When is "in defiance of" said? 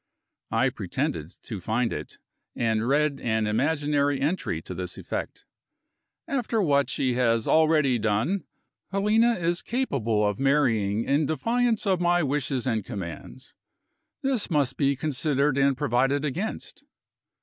11.03-12.01